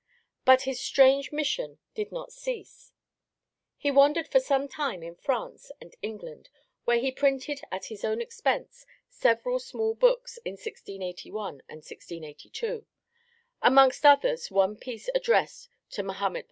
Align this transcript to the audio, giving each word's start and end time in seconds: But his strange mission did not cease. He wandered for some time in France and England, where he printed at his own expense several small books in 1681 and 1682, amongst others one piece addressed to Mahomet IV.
But 0.45 0.63
his 0.63 0.81
strange 0.83 1.31
mission 1.31 1.77
did 1.93 2.11
not 2.11 2.33
cease. 2.33 2.91
He 3.77 3.91
wandered 3.91 4.27
for 4.27 4.39
some 4.39 4.67
time 4.67 5.03
in 5.03 5.13
France 5.13 5.71
and 5.79 5.95
England, 6.01 6.49
where 6.85 6.97
he 6.97 7.11
printed 7.11 7.61
at 7.71 7.85
his 7.85 8.03
own 8.03 8.19
expense 8.19 8.87
several 9.09 9.59
small 9.59 9.93
books 9.93 10.39
in 10.43 10.53
1681 10.53 11.61
and 11.69 11.83
1682, 11.85 12.87
amongst 13.61 14.03
others 14.03 14.49
one 14.49 14.75
piece 14.75 15.07
addressed 15.13 15.69
to 15.91 16.01
Mahomet 16.01 16.39
IV. 16.39 16.39